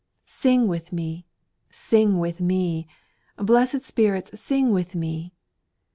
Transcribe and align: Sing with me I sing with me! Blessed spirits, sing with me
Sing 0.25 0.67
with 0.67 0.91
me 0.91 1.27
I 1.27 1.69
sing 1.71 2.17
with 2.17 2.39
me! 2.41 2.87
Blessed 3.37 3.85
spirits, 3.85 4.31
sing 4.41 4.71
with 4.71 4.95
me 4.95 5.35